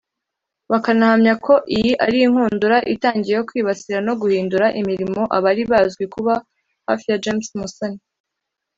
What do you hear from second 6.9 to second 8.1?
ya James Musoni